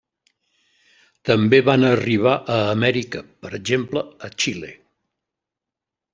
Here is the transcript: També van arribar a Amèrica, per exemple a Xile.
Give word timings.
També 1.29 1.59
van 1.67 1.85
arribar 1.89 2.33
a 2.55 2.57
Amèrica, 2.71 3.23
per 3.45 3.53
exemple 3.61 4.05
a 4.29 4.33
Xile. 4.41 4.73